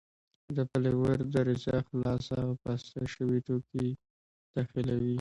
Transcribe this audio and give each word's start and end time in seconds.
د 0.55 0.57
پلیور 0.71 1.17
دریڅه 1.33 1.75
خلاصه 1.87 2.35
او 2.45 2.51
پاسته 2.63 3.01
شوي 3.13 3.39
توکي 3.47 3.87
داخلوي. 4.55 5.09